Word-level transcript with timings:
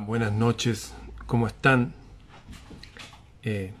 buenas 0.00 0.32
noches, 0.32 0.94
¿cómo 1.26 1.46
están? 1.46 1.92
Eh, 3.42 3.72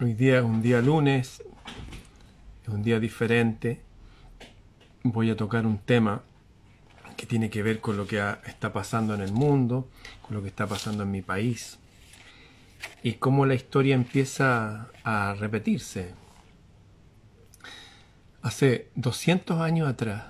hoy 0.00 0.14
día 0.14 0.38
es 0.38 0.44
un 0.44 0.62
día 0.62 0.80
lunes, 0.80 1.42
es 2.62 2.68
un 2.68 2.82
día 2.82 3.00
diferente. 3.00 3.80
Voy 5.02 5.30
a 5.30 5.36
tocar 5.36 5.66
un 5.66 5.78
tema 5.78 6.22
que 7.16 7.26
tiene 7.26 7.50
que 7.50 7.62
ver 7.62 7.80
con 7.80 7.96
lo 7.96 8.06
que 8.06 8.22
está 8.46 8.72
pasando 8.72 9.14
en 9.14 9.20
el 9.20 9.32
mundo, 9.32 9.88
con 10.22 10.36
lo 10.36 10.42
que 10.42 10.48
está 10.48 10.66
pasando 10.66 11.02
en 11.02 11.10
mi 11.10 11.22
país 11.22 11.78
y 13.02 13.14
cómo 13.14 13.46
la 13.46 13.54
historia 13.54 13.94
empieza 13.94 14.88
a 15.02 15.34
repetirse. 15.34 16.14
Hace 18.42 18.90
200 18.94 19.60
años 19.60 19.88
atrás, 19.88 20.24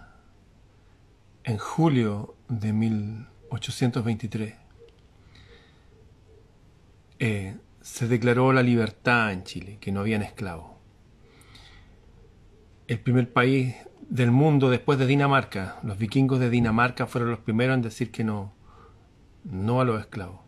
en 1.45 1.59
julio 1.59 2.35
de 2.49 2.73
1823, 2.73 4.66
eh, 7.19 7.57
se 7.81 8.09
declaró 8.09 8.53
la 8.53 8.63
libertad 8.63 9.33
en 9.33 9.45
Chile, 9.45 9.79
que 9.81 9.93
no 9.93 10.01
habían 10.01 10.23
esclavos. 10.23 10.73
El 12.87 13.01
primer 13.01 13.33
país 13.33 13.75
del 14.09 14.31
mundo 14.31 14.71
después 14.71 14.99
de 14.99 15.07
Dinamarca, 15.07 15.79
los 15.83 15.99
vikingos 15.99 16.39
de 16.39 16.51
Dinamarca 16.51 17.07
fueron 17.07 17.31
los 17.31 17.41
primeros 17.41 17.75
en 17.75 17.83
decir 17.83 18.11
que 18.11 18.25
no, 18.25 18.53
no 19.45 19.81
a 19.81 19.85
los 19.85 20.01
esclavos. 20.01 20.41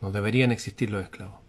No 0.00 0.10
deberían 0.12 0.52
existir 0.52 0.90
los 0.90 1.02
esclavos. 1.02 1.40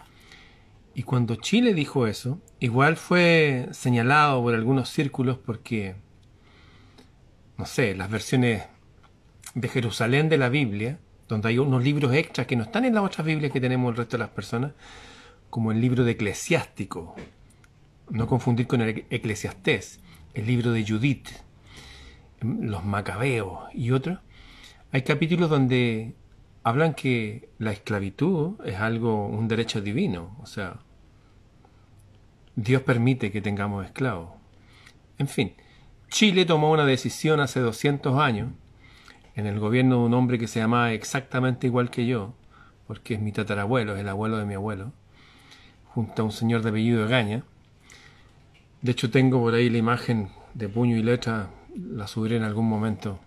Y 0.93 1.03
cuando 1.03 1.35
Chile 1.35 1.73
dijo 1.73 2.07
eso, 2.07 2.41
igual 2.59 2.97
fue 2.97 3.69
señalado 3.71 4.41
por 4.41 4.53
algunos 4.53 4.89
círculos 4.89 5.37
porque, 5.37 5.95
no 7.57 7.65
sé, 7.65 7.95
las 7.95 8.09
versiones 8.09 8.63
de 9.53 9.67
Jerusalén 9.67 10.29
de 10.29 10.37
la 10.37 10.49
Biblia 10.49 10.99
donde 11.29 11.47
hay 11.47 11.59
unos 11.59 11.83
libros 11.83 12.13
extras 12.13 12.47
que 12.47 12.55
no 12.55 12.63
están 12.63 12.83
en 12.83 12.95
las 12.95 13.03
otras 13.03 13.25
Biblias 13.25 13.53
que 13.53 13.61
tenemos 13.61 13.91
el 13.91 13.97
resto 13.97 14.17
de 14.17 14.23
las 14.23 14.31
personas, 14.31 14.73
como 15.49 15.71
el 15.71 15.79
libro 15.79 16.03
de 16.03 16.11
Eclesiástico, 16.11 17.15
no 18.09 18.27
confundir 18.27 18.67
con 18.67 18.81
el 18.81 19.05
Eclesiastés, 19.09 20.01
el 20.33 20.47
libro 20.47 20.71
de 20.71 20.85
Judith, 20.85 21.29
los 22.41 22.83
Macabeos 22.83 23.69
y 23.73 23.91
otros, 23.91 24.19
hay 24.91 25.03
capítulos 25.03 25.51
donde 25.51 26.15
hablan 26.63 26.95
que 26.95 27.49
la 27.59 27.71
esclavitud 27.71 28.55
es 28.65 28.77
algo, 28.77 29.27
un 29.27 29.47
derecho 29.47 29.81
divino, 29.81 30.35
o 30.41 30.47
sea, 30.47 30.79
Dios 32.55 32.81
permite 32.81 33.31
que 33.31 33.41
tengamos 33.41 33.85
esclavos. 33.85 34.31
En 35.19 35.27
fin, 35.27 35.53
Chile 36.09 36.45
tomó 36.45 36.71
una 36.71 36.85
decisión 36.85 37.39
hace 37.39 37.59
200 37.59 38.17
años 38.19 38.49
en 39.39 39.47
el 39.47 39.59
gobierno 39.59 39.99
de 39.99 40.01
un 40.03 40.13
hombre 40.13 40.37
que 40.37 40.47
se 40.47 40.59
llamaba 40.59 40.91
exactamente 40.93 41.67
igual 41.67 41.89
que 41.89 42.05
yo, 42.05 42.33
porque 42.87 43.15
es 43.15 43.21
mi 43.21 43.31
tatarabuelo, 43.31 43.95
es 43.95 44.01
el 44.01 44.09
abuelo 44.09 44.37
de 44.37 44.45
mi 44.45 44.53
abuelo, 44.53 44.91
junto 45.85 46.21
a 46.21 46.25
un 46.25 46.31
señor 46.31 46.61
de 46.61 46.69
apellido 46.69 47.03
de 47.03 47.09
Gaña. 47.09 47.43
De 48.81 48.91
hecho, 48.91 49.09
tengo 49.09 49.39
por 49.41 49.53
ahí 49.53 49.69
la 49.69 49.77
imagen 49.77 50.29
de 50.53 50.69
puño 50.69 50.97
y 50.97 51.03
letra, 51.03 51.49
la 51.75 52.07
subiré 52.07 52.37
en 52.37 52.43
algún 52.43 52.67
momento. 52.67 53.19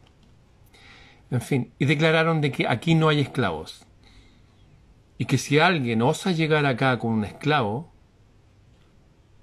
En 1.30 1.40
fin, 1.40 1.72
y 1.78 1.86
declararon 1.86 2.40
de 2.40 2.52
que 2.52 2.68
aquí 2.68 2.94
no 2.94 3.08
hay 3.08 3.20
esclavos. 3.20 3.86
Y 5.16 5.24
que 5.24 5.38
si 5.38 5.58
alguien 5.58 6.02
osa 6.02 6.32
llegar 6.32 6.66
acá 6.66 6.98
con 6.98 7.12
un 7.12 7.24
esclavo, 7.24 7.90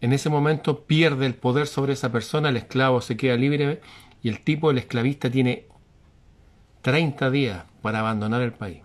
en 0.02 0.14
ese 0.14 0.30
momento 0.30 0.86
pierde 0.86 1.26
el 1.26 1.36
poder 1.36 1.68
sobre 1.68 1.94
esa 1.94 2.12
persona, 2.12 2.50
el 2.50 2.58
esclavo 2.58 3.02
se 3.02 3.18
queda 3.18 3.36
libre 3.36 3.82
y 4.22 4.30
el 4.30 4.42
tipo, 4.42 4.72
el 4.72 4.78
esclavista, 4.78 5.30
tiene 5.30 5.66
30 6.82 7.30
días 7.32 7.66
para 7.82 8.00
abandonar 8.00 8.42
el 8.42 8.54
país. 8.54 8.82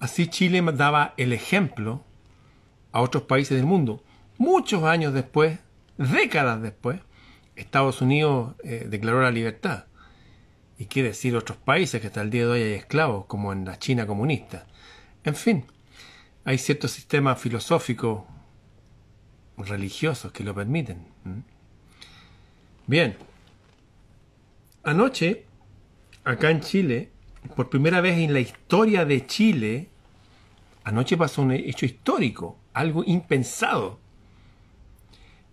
Así 0.00 0.26
Chile 0.26 0.62
daba 0.74 1.14
el 1.16 1.32
ejemplo 1.32 2.04
a 2.92 3.00
otros 3.00 3.24
países 3.24 3.56
del 3.56 3.66
mundo. 3.66 4.02
Muchos 4.36 4.84
años 4.84 5.14
después, 5.14 5.58
décadas 5.96 6.60
después, 6.60 7.00
Estados 7.56 8.02
Unidos 8.02 8.54
eh, 8.64 8.86
declaró 8.88 9.22
la 9.22 9.30
libertad. 9.30 9.86
Y 10.78 10.86
qué 10.86 11.02
decir 11.02 11.36
otros 11.36 11.56
países 11.58 12.00
que 12.00 12.08
hasta 12.08 12.20
el 12.20 12.30
día 12.30 12.42
de 12.42 12.52
hoy 12.52 12.62
hay 12.62 12.72
esclavos, 12.72 13.26
como 13.26 13.52
en 13.52 13.64
la 13.64 13.78
China 13.78 14.06
comunista. 14.06 14.66
En 15.22 15.34
fin, 15.34 15.64
hay 16.44 16.58
ciertos 16.58 16.90
sistemas 16.90 17.40
filosóficos, 17.40 18.24
religiosos 19.56 20.32
que 20.32 20.44
lo 20.44 20.54
permiten. 20.54 21.06
Bien, 22.86 23.16
anoche 24.82 25.46
acá 26.24 26.50
en 26.50 26.60
Chile, 26.60 27.10
por 27.54 27.68
primera 27.68 28.00
vez 28.00 28.18
en 28.18 28.32
la 28.32 28.40
historia 28.40 29.04
de 29.04 29.26
Chile, 29.26 29.88
anoche 30.82 31.16
pasó 31.16 31.42
un 31.42 31.52
hecho 31.52 31.86
histórico, 31.86 32.58
algo 32.72 33.04
impensado, 33.04 34.00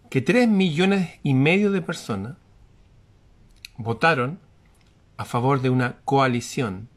que 0.09 0.21
tres 0.21 0.47
millones 0.47 1.19
y 1.23 1.33
medio 1.33 1.71
de 1.71 1.81
personas 1.81 2.37
votaron 3.77 4.39
a 5.17 5.25
favor 5.25 5.61
de 5.61 5.69
una 5.69 5.97
coalición 6.03 6.89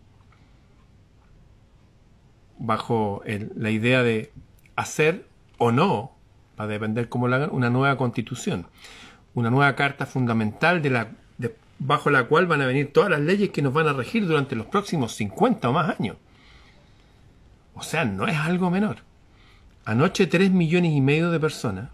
bajo 2.58 3.22
la 3.26 3.70
idea 3.70 4.02
de 4.02 4.32
hacer 4.76 5.28
o 5.58 5.72
no, 5.72 6.12
para 6.56 6.68
depender 6.68 7.08
cómo 7.08 7.28
lo 7.28 7.36
hagan, 7.36 7.50
una 7.52 7.70
nueva 7.70 7.96
constitución, 7.96 8.66
una 9.34 9.50
nueva 9.50 9.74
carta 9.74 10.06
fundamental 10.06 10.82
de 10.82 10.91
la 10.91 11.12
bajo 11.84 12.09
la 12.09 12.25
cual 12.25 12.47
van 12.47 12.62
a 12.62 12.67
venir 12.67 12.93
todas 12.95 13.11
las 13.11 13.21
leyes 13.21 13.50
que 13.50 13.61
nos 13.61 13.75
van 13.75 13.87
a 13.87 13.93
regir 13.93 14.27
durante 14.27 14.56
los 14.56 14.67
próximos 14.67 15.15
50 15.17 15.69
o 15.69 15.72
más 15.72 16.00
años. 16.00 16.17
O 17.75 17.83
sea, 17.83 18.06
no 18.06 18.27
es 18.27 18.37
algo 18.39 18.71
menor. 18.71 18.99
Anoche 19.84 20.27
3 20.27 20.50
millones 20.50 20.93
y 20.93 21.03
medio 21.03 21.31
de 21.31 21.39
personas 21.39 21.91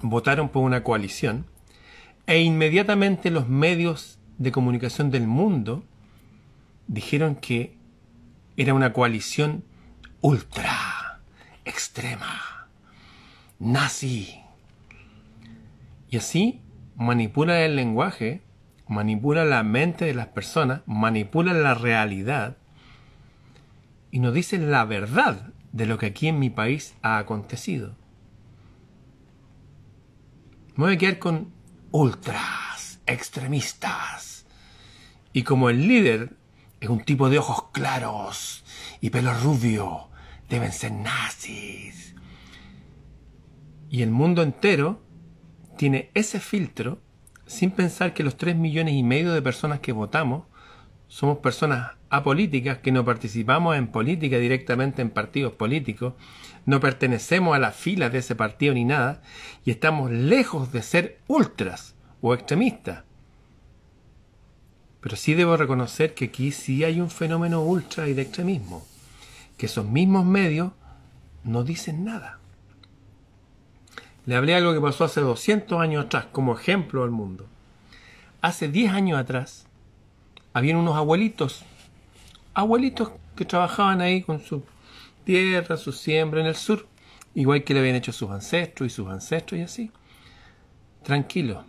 votaron 0.00 0.48
por 0.48 0.64
una 0.64 0.82
coalición 0.82 1.44
e 2.26 2.40
inmediatamente 2.40 3.30
los 3.30 3.48
medios 3.48 4.18
de 4.38 4.50
comunicación 4.50 5.10
del 5.10 5.26
mundo 5.26 5.84
dijeron 6.86 7.36
que 7.36 7.76
era 8.56 8.72
una 8.72 8.94
coalición 8.94 9.62
ultra, 10.22 11.20
extrema, 11.66 12.68
nazi. 13.58 14.40
Y 16.08 16.16
así 16.16 16.62
manipula 16.98 17.64
el 17.64 17.76
lenguaje, 17.76 18.42
manipula 18.88 19.44
la 19.44 19.62
mente 19.62 20.04
de 20.04 20.14
las 20.14 20.26
personas, 20.26 20.82
manipula 20.84 21.54
la 21.54 21.74
realidad 21.74 22.58
y 24.10 24.18
nos 24.18 24.34
dice 24.34 24.58
la 24.58 24.84
verdad 24.84 25.52
de 25.72 25.86
lo 25.86 25.96
que 25.96 26.06
aquí 26.06 26.26
en 26.26 26.40
mi 26.40 26.50
país 26.50 26.96
ha 27.02 27.18
acontecido. 27.18 27.94
Me 30.74 30.84
voy 30.84 30.94
a 30.94 30.98
quedar 30.98 31.18
con 31.18 31.52
ultras, 31.92 33.00
extremistas. 33.06 34.46
Y 35.32 35.44
como 35.44 35.70
el 35.70 35.86
líder 35.86 36.36
es 36.80 36.88
un 36.88 37.04
tipo 37.04 37.30
de 37.30 37.38
ojos 37.38 37.66
claros 37.72 38.64
y 39.00 39.10
pelo 39.10 39.34
rubio, 39.34 40.08
deben 40.48 40.72
ser 40.72 40.92
nazis. 40.92 42.16
Y 43.88 44.02
el 44.02 44.10
mundo 44.10 44.42
entero 44.42 45.07
tiene 45.78 46.10
ese 46.12 46.40
filtro 46.40 46.98
sin 47.46 47.70
pensar 47.70 48.12
que 48.12 48.22
los 48.22 48.36
tres 48.36 48.54
millones 48.54 48.94
y 48.94 49.02
medio 49.02 49.32
de 49.32 49.40
personas 49.40 49.80
que 49.80 49.92
votamos 49.92 50.44
somos 51.06 51.38
personas 51.38 51.92
apolíticas 52.10 52.78
que 52.78 52.92
no 52.92 53.04
participamos 53.04 53.76
en 53.76 53.88
política 53.88 54.36
directamente 54.38 55.00
en 55.00 55.08
partidos 55.08 55.54
políticos, 55.54 56.12
no 56.66 56.80
pertenecemos 56.80 57.56
a 57.56 57.58
la 57.58 57.70
fila 57.70 58.10
de 58.10 58.18
ese 58.18 58.34
partido 58.34 58.74
ni 58.74 58.84
nada, 58.84 59.22
y 59.64 59.70
estamos 59.70 60.10
lejos 60.10 60.70
de 60.72 60.82
ser 60.82 61.20
ultras 61.26 61.94
o 62.20 62.34
extremistas. 62.34 63.04
Pero 65.00 65.16
sí 65.16 65.32
debo 65.32 65.56
reconocer 65.56 66.12
que 66.12 66.26
aquí 66.26 66.52
sí 66.52 66.84
hay 66.84 67.00
un 67.00 67.10
fenómeno 67.10 67.62
ultra 67.62 68.08
y 68.08 68.12
de 68.12 68.22
extremismo, 68.22 68.86
que 69.56 69.66
esos 69.66 69.86
mismos 69.86 70.26
medios 70.26 70.72
no 71.44 71.64
dicen 71.64 72.04
nada. 72.04 72.38
Le 74.28 74.36
hablé 74.36 74.54
algo 74.54 74.74
que 74.74 74.80
pasó 74.82 75.04
hace 75.04 75.22
200 75.22 75.80
años 75.80 76.04
atrás, 76.04 76.26
como 76.30 76.52
ejemplo 76.52 77.02
al 77.02 77.10
mundo. 77.10 77.46
Hace 78.42 78.68
10 78.68 78.92
años 78.92 79.18
atrás, 79.18 79.66
habían 80.52 80.76
unos 80.76 80.98
abuelitos, 80.98 81.64
abuelitos 82.52 83.10
que 83.36 83.46
trabajaban 83.46 84.02
ahí 84.02 84.20
con 84.20 84.40
su 84.40 84.64
tierra, 85.24 85.78
su 85.78 85.92
siembra 85.92 86.42
en 86.42 86.46
el 86.46 86.56
sur, 86.56 86.86
igual 87.34 87.64
que 87.64 87.72
le 87.72 87.80
habían 87.80 87.96
hecho 87.96 88.12
sus 88.12 88.28
ancestros 88.28 88.92
y 88.92 88.94
sus 88.94 89.08
ancestros 89.08 89.60
y 89.60 89.62
así. 89.62 89.90
Tranquilo. 91.02 91.64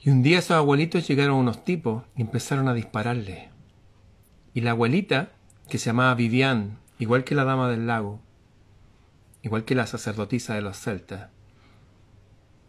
Y 0.00 0.08
un 0.08 0.22
día 0.22 0.38
esos 0.38 0.52
abuelitos 0.52 1.06
llegaron 1.06 1.36
unos 1.36 1.62
tipos 1.62 2.04
y 2.16 2.22
empezaron 2.22 2.68
a 2.68 2.72
dispararle. 2.72 3.50
Y 4.54 4.62
la 4.62 4.70
abuelita, 4.70 5.28
que 5.68 5.76
se 5.76 5.90
llamaba 5.90 6.14
Vivian, 6.14 6.78
igual 6.98 7.24
que 7.24 7.34
la 7.34 7.44
dama 7.44 7.68
del 7.68 7.86
lago, 7.86 8.22
igual 9.42 9.64
que 9.64 9.74
la 9.74 9.86
sacerdotisa 9.86 10.54
de 10.54 10.62
los 10.62 10.78
celtas, 10.78 11.28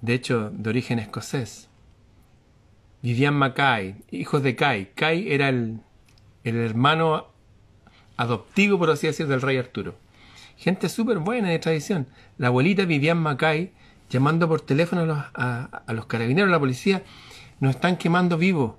de 0.02 0.14
hecho 0.14 0.50
de 0.52 0.70
origen 0.70 1.00
escocés. 1.00 1.70
Vivian 3.02 3.34
Mackay, 3.34 3.96
hijo 4.12 4.40
de 4.40 4.56
Kai. 4.56 4.92
Kai 4.94 5.32
era 5.32 5.50
el, 5.50 5.80
el 6.44 6.56
hermano 6.58 7.28
adoptivo, 8.16 8.78
por 8.78 8.92
así 8.92 9.08
decir, 9.08 9.28
del 9.28 9.42
rey 9.42 9.58
Arturo. 9.58 9.96
Gente 10.56 10.88
súper 10.90 11.18
buena 11.18 11.50
de 11.50 11.58
tradición. 11.58 12.08
La 12.38 12.48
abuelita 12.48 12.86
Vivian 12.86 13.18
Macay 13.18 13.72
llamando 14.12 14.48
por 14.48 14.62
teléfono 14.62 15.02
a 15.02 15.06
los, 15.06 15.20
a 15.34 15.94
los 15.94 16.06
carabineros, 16.06 16.50
a 16.50 16.52
la 16.52 16.60
policía, 16.60 17.04
nos 17.60 17.76
están 17.76 17.98
quemando 17.98 18.38
vivos. 18.38 18.76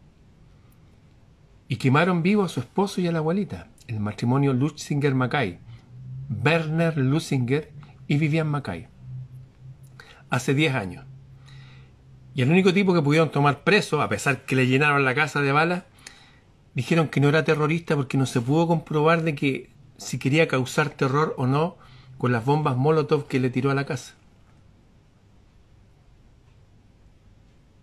Y 1.68 1.76
quemaron 1.76 2.22
vivo 2.22 2.44
a 2.44 2.48
su 2.48 2.60
esposo 2.60 3.00
y 3.00 3.08
a 3.08 3.12
la 3.12 3.18
abuelita, 3.18 3.68
el 3.86 3.98
matrimonio 3.98 4.52
Lutzinger-Mackay, 4.52 5.58
Werner 6.44 6.98
Lutzinger 6.98 7.70
y 8.12 8.18
Vivian 8.18 8.46
Mackay. 8.46 8.88
Hace 10.28 10.52
10 10.52 10.74
años. 10.74 11.06
Y 12.34 12.42
el 12.42 12.50
único 12.50 12.74
tipo 12.74 12.92
que 12.92 13.00
pudieron 13.00 13.30
tomar 13.30 13.64
preso, 13.64 14.02
a 14.02 14.08
pesar 14.10 14.44
que 14.44 14.54
le 14.54 14.66
llenaron 14.66 15.06
la 15.06 15.14
casa 15.14 15.40
de 15.40 15.50
balas, 15.50 15.84
dijeron 16.74 17.08
que 17.08 17.20
no 17.20 17.30
era 17.30 17.44
terrorista 17.44 17.96
porque 17.96 18.18
no 18.18 18.26
se 18.26 18.42
pudo 18.42 18.66
comprobar 18.66 19.22
de 19.22 19.34
que 19.34 19.70
si 19.96 20.18
quería 20.18 20.46
causar 20.46 20.90
terror 20.90 21.34
o 21.38 21.46
no 21.46 21.78
con 22.18 22.32
las 22.32 22.44
bombas 22.44 22.76
Molotov 22.76 23.28
que 23.28 23.40
le 23.40 23.48
tiró 23.48 23.70
a 23.70 23.74
la 23.74 23.86
casa. 23.86 24.12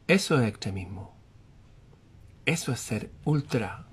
Eso 0.05 0.39
es 0.39 0.47
extremismo. 0.47 1.15
Eso 2.45 2.71
es 2.71 2.79
ser 2.79 3.09
ultra. 3.25 3.87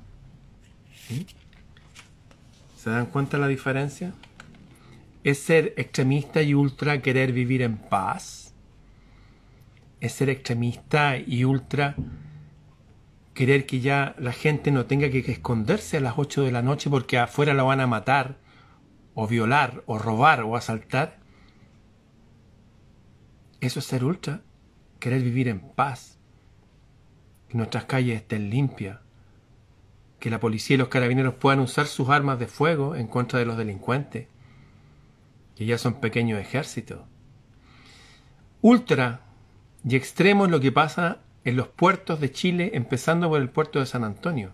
¿Se 2.76 2.90
dan 2.90 3.06
cuenta 3.06 3.38
la 3.38 3.48
diferencia? 3.48 4.12
¿Es 5.26 5.40
ser 5.40 5.74
extremista 5.76 6.40
y 6.40 6.54
ultra 6.54 7.02
querer 7.02 7.32
vivir 7.32 7.60
en 7.60 7.78
paz? 7.78 8.54
¿Es 10.00 10.12
ser 10.12 10.30
extremista 10.30 11.18
y 11.18 11.42
ultra 11.42 11.96
querer 13.34 13.66
que 13.66 13.80
ya 13.80 14.14
la 14.20 14.30
gente 14.30 14.70
no 14.70 14.86
tenga 14.86 15.10
que 15.10 15.18
esconderse 15.18 15.96
a 15.96 16.00
las 16.00 16.14
8 16.16 16.44
de 16.44 16.52
la 16.52 16.62
noche 16.62 16.90
porque 16.90 17.18
afuera 17.18 17.54
la 17.54 17.64
van 17.64 17.80
a 17.80 17.88
matar, 17.88 18.38
o 19.14 19.26
violar, 19.26 19.82
o 19.86 19.98
robar, 19.98 20.42
o 20.42 20.54
asaltar? 20.54 21.18
Eso 23.60 23.80
es 23.80 23.84
ser 23.84 24.04
ultra, 24.04 24.42
querer 25.00 25.22
vivir 25.22 25.48
en 25.48 25.58
paz, 25.58 26.20
que 27.48 27.58
nuestras 27.58 27.86
calles 27.86 28.14
estén 28.14 28.48
limpias, 28.48 29.00
que 30.20 30.30
la 30.30 30.38
policía 30.38 30.74
y 30.74 30.78
los 30.78 30.86
carabineros 30.86 31.34
puedan 31.34 31.58
usar 31.58 31.88
sus 31.88 32.10
armas 32.10 32.38
de 32.38 32.46
fuego 32.46 32.94
en 32.94 33.08
contra 33.08 33.40
de 33.40 33.46
los 33.46 33.56
delincuentes, 33.56 34.28
que 35.56 35.66
ya 35.66 35.78
son 35.78 35.94
pequeños 36.00 36.40
ejércitos. 36.40 37.00
Ultra 38.60 39.22
y 39.84 39.96
extremo 39.96 40.44
es 40.44 40.50
lo 40.50 40.60
que 40.60 40.72
pasa 40.72 41.18
en 41.44 41.56
los 41.56 41.68
puertos 41.68 42.20
de 42.20 42.30
Chile, 42.30 42.70
empezando 42.74 43.28
por 43.28 43.40
el 43.40 43.50
puerto 43.50 43.80
de 43.80 43.86
San 43.86 44.04
Antonio, 44.04 44.52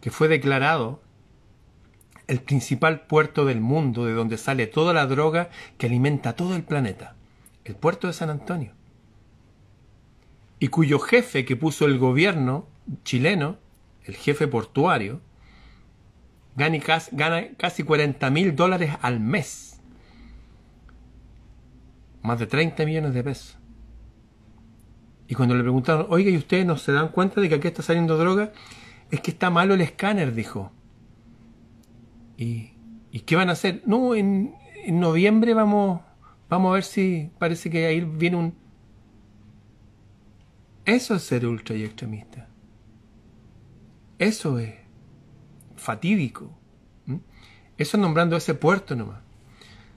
que 0.00 0.10
fue 0.10 0.28
declarado 0.28 1.02
el 2.26 2.40
principal 2.40 3.06
puerto 3.06 3.44
del 3.44 3.60
mundo 3.60 4.04
de 4.04 4.12
donde 4.12 4.36
sale 4.36 4.66
toda 4.66 4.92
la 4.92 5.06
droga 5.06 5.50
que 5.78 5.86
alimenta 5.86 6.34
todo 6.34 6.56
el 6.56 6.64
planeta, 6.64 7.14
el 7.64 7.76
puerto 7.76 8.06
de 8.06 8.12
San 8.12 8.30
Antonio 8.30 8.76
y 10.58 10.68
cuyo 10.68 10.98
jefe 10.98 11.44
que 11.44 11.56
puso 11.56 11.86
el 11.86 11.98
gobierno 11.98 12.66
chileno, 13.04 13.58
el 14.04 14.16
jefe 14.16 14.46
portuario, 14.48 15.20
gana 16.54 16.78
casi, 16.80 17.14
gana 17.14 17.48
casi 17.58 17.82
40 17.82 18.30
mil 18.30 18.56
dólares 18.56 18.92
al 19.02 19.20
mes. 19.20 19.75
Más 22.26 22.38
de 22.38 22.46
30 22.46 22.84
millones 22.84 23.14
de 23.14 23.22
pesos. 23.22 23.56
Y 25.28 25.34
cuando 25.34 25.54
le 25.54 25.62
preguntaron, 25.62 26.06
oiga, 26.10 26.30
¿y 26.30 26.36
ustedes 26.36 26.66
no 26.66 26.76
se 26.76 26.92
dan 26.92 27.08
cuenta 27.08 27.40
de 27.40 27.48
que 27.48 27.54
aquí 27.54 27.68
está 27.68 27.82
saliendo 27.82 28.18
droga? 28.18 28.52
Es 29.10 29.20
que 29.20 29.30
está 29.30 29.50
malo 29.50 29.74
el 29.74 29.80
escáner, 29.80 30.34
dijo. 30.34 30.72
¿Y, 32.36 32.72
¿y 33.10 33.20
qué 33.20 33.36
van 33.36 33.48
a 33.48 33.52
hacer? 33.52 33.82
No, 33.86 34.14
en, 34.14 34.54
en 34.84 35.00
noviembre 35.00 35.54
vamos, 35.54 36.00
vamos 36.48 36.70
a 36.70 36.74
ver 36.74 36.82
si 36.82 37.30
parece 37.38 37.70
que 37.70 37.86
ahí 37.86 38.00
viene 38.00 38.36
un, 38.36 38.54
eso 40.86 41.16
es 41.16 41.22
ser 41.22 41.44
ultra 41.44 41.74
y 41.74 41.84
extremista. 41.84 42.48
Eso 44.18 44.60
es 44.60 44.74
fatídico. 45.74 46.56
Eso 47.76 47.96
es 47.96 48.00
nombrando 48.00 48.36
ese 48.36 48.54
puerto 48.54 48.94
nomás. 48.94 49.20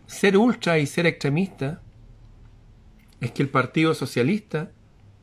Ser 0.08 0.36
ultra 0.36 0.80
y 0.80 0.88
ser 0.88 1.06
extremista 1.06 1.82
es 3.22 3.32
que 3.32 3.44
el 3.44 3.50
Partido 3.50 3.94
Socialista, 3.94 4.72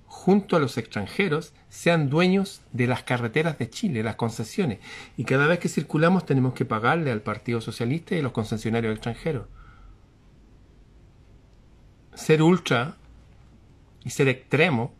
junto 0.06 0.56
a 0.56 0.60
los 0.60 0.76
extranjeros, 0.78 1.52
sean 1.69 2.08
dueños 2.08 2.62
de 2.72 2.87
las 2.87 3.02
carreteras 3.02 3.58
de 3.58 3.70
Chile, 3.70 4.02
las 4.02 4.16
concesiones. 4.16 4.81
Y 5.16 5.25
cada 5.25 5.46
vez 5.46 5.58
que 5.58 5.69
circulamos 5.69 6.26
tenemos 6.26 6.54
que 6.54 6.64
pagarle 6.64 7.10
al 7.10 7.22
Partido 7.22 7.60
Socialista 7.60 8.14
y 8.14 8.20
a 8.20 8.22
los 8.22 8.32
concesionarios 8.32 8.93
extranjeros. 8.93 9.46
Ser 12.14 12.43
ultra 12.43 12.96
y 14.04 14.10
ser 14.10 14.28
extremo 14.28 14.94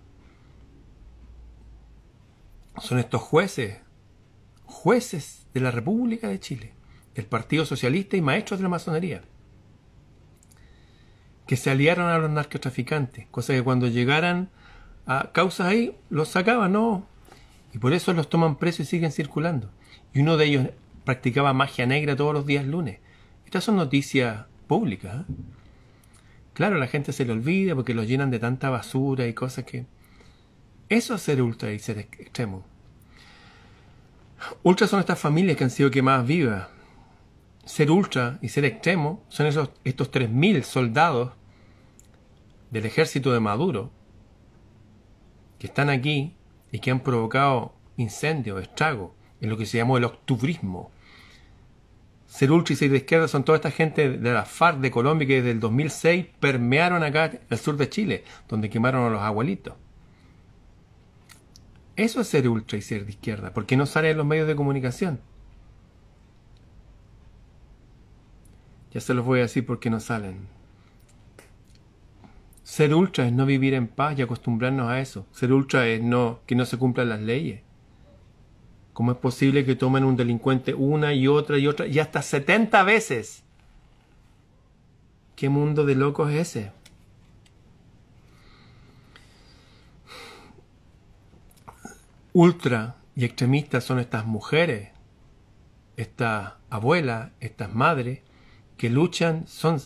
son 2.79 2.99
estos 2.99 3.23
jueces, 3.23 3.79
jueces 4.65 5.47
de 5.55 5.61
la 5.61 5.71
República 5.71 6.29
de 6.29 6.41
Chile, 6.41 6.75
del 7.15 7.27
Partido 7.27 7.65
Socialista 7.65 8.17
y 8.17 8.21
maestros 8.21 8.59
de 8.59 8.65
la 8.65 8.69
masonería, 8.69 9.23
que 11.47 11.57
se 11.57 11.71
aliaron 11.71 12.09
a 12.09 12.19
los 12.19 12.31
narcotraficantes, 12.31 13.27
cosa 13.31 13.53
que 13.53 13.63
cuando 13.63 13.89
llegaran 13.89 14.49
a 15.07 15.31
causas 15.33 15.69
ahí, 15.69 15.97
los 16.11 16.29
sacaban, 16.29 16.73
no, 16.73 17.07
y 17.73 17.79
por 17.79 17.93
eso 17.93 18.13
los 18.13 18.29
toman 18.29 18.57
presos 18.57 18.81
y 18.81 18.85
siguen 18.87 19.13
circulando. 19.13 19.71
Y 20.13 20.21
uno 20.21 20.37
de 20.37 20.47
ellos 20.47 20.69
practicaba 21.05 21.53
magia 21.53 21.87
negra 21.87 22.17
todos 22.17 22.33
los 22.33 22.47
días 22.47 22.65
lunes. 22.65 22.99
Estas 23.45 23.65
son 23.65 23.77
noticias 23.77 24.47
públicas. 24.67 25.15
¿eh? 25.21 25.33
Claro, 26.53 26.79
la 26.79 26.87
gente 26.87 27.13
se 27.13 27.25
le 27.25 27.33
olvida 27.33 27.75
porque 27.75 27.95
los 27.95 28.09
llenan 28.09 28.31
de 28.31 28.39
tanta 28.39 28.71
basura 28.71 29.27
y 29.27 29.35
cosas 29.35 29.65
que 29.65 29.85
eso 30.89 31.15
es 31.15 31.23
ser 31.23 31.43
ultra 31.43 31.73
y 31.73 31.79
ser 31.79 31.99
extremo. 31.99 32.65
Ultra 34.63 34.87
son 34.87 35.01
estas 35.01 35.19
familias 35.19 35.57
que 35.57 35.65
han 35.65 35.71
sido 35.71 35.91
quemadas 35.91 36.27
vivas. 36.27 36.69
Ser 37.67 37.91
ultra 37.91 38.39
y 38.43 38.49
ser 38.49 38.65
extremo 38.65 39.25
son 39.29 39.47
esos, 39.47 39.71
estos 39.83 40.13
3.000 40.13 40.63
soldados 40.63 41.33
del 42.71 42.87
ejército 42.87 43.33
de 43.33 43.41
Maduro 43.41 43.91
que 45.59 45.67
están 45.67 45.91
aquí 45.91 46.37
y 46.71 46.79
que 46.79 46.93
han 46.93 47.01
provocado 47.01 47.75
incendios, 47.97 48.63
estragos, 48.63 49.11
en 49.41 49.51
lo 49.51 49.57
que 49.57 49.67
se 49.67 49.79
llamó 49.79 49.97
el 49.99 50.05
octubrismo. 50.05 50.93
Ser 52.29 52.53
ultra 52.53 52.73
y 52.73 52.77
ser 52.77 52.91
de 52.91 52.99
izquierda 52.99 53.27
son 53.27 53.45
toda 53.45 53.57
esta 53.57 53.73
gente 53.73 54.11
de 54.11 54.33
la 54.33 54.45
FARC 54.45 54.79
de 54.79 54.93
Colombia 54.93 55.27
que 55.27 55.37
desde 55.37 55.51
el 55.51 55.61
2006 55.61 56.27
permearon 56.39 57.03
acá 57.03 57.33
el 57.51 57.59
sur 57.59 57.77
de 57.77 57.89
Chile, 57.89 58.23
donde 58.49 58.71
quemaron 58.71 59.07
a 59.07 59.11
los 59.11 59.23
abuelitos. 59.23 59.75
Eso 61.97 62.21
es 62.21 62.29
ser 62.29 62.49
ultra 62.49 62.79
y 62.79 62.83
ser 62.83 63.07
de 63.07 63.11
izquierda. 63.11 63.53
¿Por 63.53 63.67
qué 63.67 63.77
no 63.77 63.87
sale 63.87 64.11
en 64.11 64.19
los 64.19 64.27
medios 64.27 64.47
de 64.47 64.55
comunicación? 64.55 65.19
Ya 68.97 69.01
se 69.01 69.13
los 69.13 69.27
voy 69.27 69.41
a 69.41 69.43
decir 69.43 69.67
por 69.67 69.79
qué 69.79 69.91
no 69.91 70.01
salen. 70.01 70.49
Ser 72.63 72.95
ultra 72.95 73.27
es 73.27 73.33
no 73.35 73.45
vivir 73.45 73.75
en 73.75 73.89
paz 73.89 74.19
y 74.19 74.23
acostumbrarnos 74.23 74.89
a 74.89 75.01
eso. 75.01 75.27
Ser 75.33 75.53
ultra 75.53 75.87
es 75.87 76.03
no, 76.03 76.41
que 76.47 76.55
no 76.55 76.65
se 76.65 76.79
cumplan 76.79 77.11
las 77.11 77.21
leyes. 77.21 77.61
¿Cómo 78.95 79.13
es 79.13 79.19
posible 79.19 79.67
que 79.67 79.75
tomen 79.77 80.03
un 80.03 80.17
delincuente 80.17 80.73
una 80.73 81.13
y 81.13 81.29
otra 81.29 81.59
y 81.59 81.67
otra 81.67 81.87
y 81.87 81.99
hasta 81.99 82.23
70 82.23 82.83
veces? 82.85 83.45
¿Qué 85.35 85.51
mundo 85.51 85.85
de 85.85 85.95
locos 85.95 86.33
es 86.33 86.57
ese? 86.57 86.73
ultra 92.33 92.97
y 93.15 93.27
extremistas 93.27 93.85
son 93.85 93.99
estas 93.99 94.25
mujeres, 94.25 94.89
estas 95.99 96.55
abuelas, 96.71 97.33
estas 97.41 97.75
madres, 97.75 98.21
que 98.77 98.91
luchan, 98.91 99.47
son, 99.47 99.81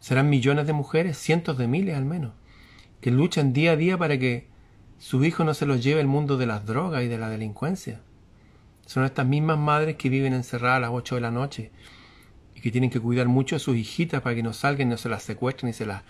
serán 0.00 0.30
millones 0.30 0.66
de 0.66 0.72
mujeres, 0.72 1.18
cientos 1.18 1.58
de 1.58 1.68
miles 1.68 1.96
al 1.96 2.04
menos, 2.04 2.32
que 3.00 3.10
luchan 3.10 3.52
día 3.52 3.72
a 3.72 3.76
día 3.76 3.98
para 3.98 4.18
que 4.18 4.48
su 4.98 5.24
hijo 5.24 5.44
no 5.44 5.54
se 5.54 5.66
los 5.66 5.82
lleve 5.82 6.00
el 6.00 6.06
mundo 6.06 6.36
de 6.36 6.46
las 6.46 6.66
drogas 6.66 7.02
y 7.02 7.08
de 7.08 7.18
la 7.18 7.28
delincuencia. 7.28 8.00
Son 8.86 9.04
estas 9.04 9.26
mismas 9.26 9.58
madres 9.58 9.96
que 9.96 10.08
viven 10.08 10.34
encerradas 10.34 10.78
a 10.78 10.80
las 10.80 10.90
8 10.90 11.14
de 11.16 11.20
la 11.20 11.30
noche 11.30 11.70
y 12.54 12.60
que 12.60 12.70
tienen 12.70 12.90
que 12.90 13.00
cuidar 13.00 13.28
mucho 13.28 13.56
a 13.56 13.58
sus 13.58 13.76
hijitas 13.76 14.22
para 14.22 14.34
que 14.34 14.42
no 14.42 14.52
salgan, 14.52 14.88
no 14.88 14.96
se 14.96 15.08
las 15.08 15.22
secuestren, 15.22 15.68
ni 15.68 15.72
se 15.72 15.86
las 15.86 16.02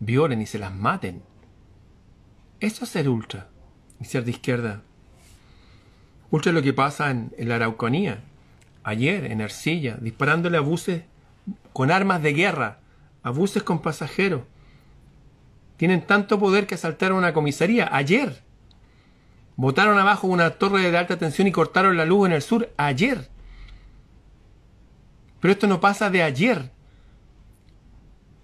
violen, 0.00 0.38
ni 0.38 0.46
se 0.46 0.58
las 0.58 0.74
maten. 0.74 1.22
Eso 2.60 2.84
es 2.84 2.90
ser 2.90 3.08
ultra 3.08 3.48
y 4.00 4.04
ser 4.04 4.24
de 4.24 4.30
izquierda. 4.30 4.82
Ultra 6.30 6.52
lo 6.52 6.62
que 6.62 6.72
pasa 6.72 7.10
en, 7.10 7.32
la 7.36 7.56
Araucanía, 7.56 8.24
ayer 8.84 9.30
en 9.30 9.40
Ercilla, 9.40 9.96
disparándole 10.00 10.58
a 10.58 10.60
buses 10.60 11.02
con 11.72 11.90
armas 11.90 12.22
de 12.22 12.32
guerra, 12.32 12.78
a 13.22 13.32
con 13.64 13.82
pasajeros. 13.82 14.42
Tienen 15.76 16.02
tanto 16.06 16.38
poder 16.38 16.66
que 16.66 16.74
asaltaron 16.74 17.18
una 17.18 17.32
comisaría 17.32 17.88
ayer. 17.94 18.42
Botaron 19.56 19.98
abajo 19.98 20.26
una 20.26 20.50
torre 20.50 20.90
de 20.90 20.96
alta 20.96 21.18
tensión 21.18 21.46
y 21.46 21.52
cortaron 21.52 21.96
la 21.96 22.04
luz 22.04 22.26
en 22.26 22.32
el 22.32 22.42
sur 22.42 22.72
ayer. 22.76 23.28
Pero 25.40 25.52
esto 25.52 25.66
no 25.66 25.80
pasa 25.80 26.08
de 26.08 26.22
ayer. 26.22 26.70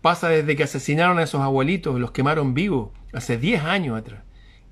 Pasa 0.03 0.29
desde 0.29 0.57
que 0.57 0.65
asesinaron 0.65 1.19
a 1.19 1.23
esos 1.23 1.41
abuelitos, 1.41 1.99
los 1.99 2.11
quemaron 2.11 2.55
vivos, 2.55 2.91
hace 3.13 3.37
10 3.37 3.65
años 3.65 3.99
atrás. 3.99 4.23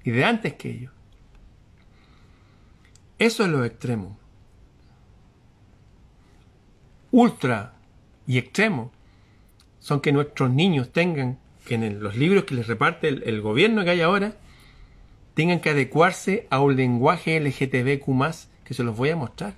Y 0.04 0.10
de 0.10 0.24
antes 0.24 0.54
que 0.54 0.70
ellos. 0.70 0.92
Eso 3.18 3.44
es 3.44 3.48
lo 3.48 3.64
extremo. 3.64 4.18
Ultra 7.10 7.74
y 8.26 8.38
extremo 8.38 8.92
son 9.78 10.00
que 10.00 10.12
nuestros 10.12 10.50
niños 10.50 10.92
tengan 10.92 11.38
que 11.64 11.74
en 11.74 12.02
los 12.02 12.16
libros 12.16 12.44
que 12.44 12.54
les 12.54 12.66
reparte 12.66 13.08
el, 13.08 13.22
el 13.24 13.40
gobierno 13.40 13.84
que 13.84 13.90
hay 13.90 14.00
ahora 14.00 14.36
tengan 15.36 15.60
que 15.60 15.68
adecuarse 15.68 16.46
a 16.48 16.60
un 16.60 16.76
lenguaje 16.76 17.38
LGTBQ 17.38 18.06
que 18.64 18.72
se 18.72 18.82
los 18.82 18.96
voy 18.96 19.10
a 19.10 19.16
mostrar. 19.16 19.52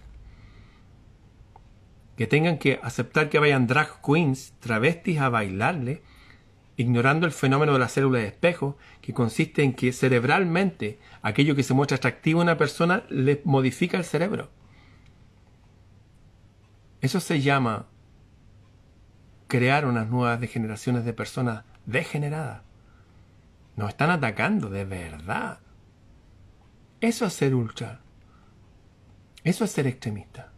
Que 2.17 2.26
tengan 2.26 2.59
que 2.59 2.81
aceptar 2.83 3.31
que 3.31 3.38
vayan 3.38 3.69
drag 3.69 4.02
queens, 4.02 4.55
travestis 4.59 5.21
a 5.21 5.28
bailarle, 5.28 6.02
ignorando 6.76 7.26
el 7.26 7.33
fenómeno 7.33 7.75
de 7.75 7.78
la 7.78 7.88
célula 7.88 8.19
de 8.19 8.26
espejo, 8.26 8.76
que 9.00 9.14
consiste 9.14 9.62
en 9.62 9.73
que 9.73 9.93
cerebralmente 9.93 10.99
aquello 11.23 11.55
que 11.55 11.62
se 11.62 11.75
muestra 11.75 11.97
atractivo 11.97 12.40
a 12.40 12.43
una 12.43 12.59
persona 12.59 13.05
le 13.09 13.40
modifica 13.45 13.97
el 13.97 14.05
cerebro. 14.05 14.50
Eso 17.00 17.21
se 17.21 17.40
llama 17.40 17.87
crear 19.47 19.87
unas 19.87 20.09
nuevas 20.09 20.40
generaciones 20.50 21.05
de 21.05 21.12
personas 21.12 21.64
degeneradas. 21.87 22.62
Nos 23.76 23.90
están 23.90 24.11
atacando 24.11 24.69
de 24.71 24.85
verdad. 24.85 25.61
Eso 27.00 27.26
es 27.26 27.33
ser 27.33 27.55
ultra. 27.55 28.00
Eso 29.45 29.64
es 29.64 29.71
ser 29.71 29.87
extremista. 29.87 30.52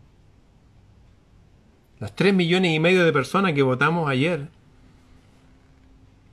Los 1.98 2.14
tres 2.16 2.34
millones 2.34 2.74
y 2.74 2.80
medio 2.80 3.04
de 3.04 3.12
personas 3.12 3.52
que 3.52 3.62
votamos 3.62 4.08
ayer, 4.08 4.48